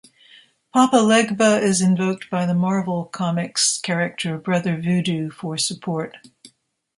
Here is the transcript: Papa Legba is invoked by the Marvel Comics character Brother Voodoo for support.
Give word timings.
Papa 0.73 0.95
Legba 0.95 1.61
is 1.61 1.79
invoked 1.79 2.27
by 2.31 2.47
the 2.47 2.55
Marvel 2.55 3.05
Comics 3.05 3.77
character 3.77 4.35
Brother 4.39 4.75
Voodoo 4.81 5.29
for 5.29 5.59
support. 5.59 6.17